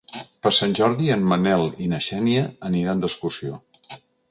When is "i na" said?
1.87-2.01